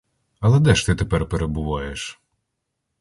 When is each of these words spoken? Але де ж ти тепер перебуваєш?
Але 0.39 0.59
де 0.59 0.75
ж 0.75 0.85
ти 0.85 0.95
тепер 0.95 1.29
перебуваєш? 1.29 2.21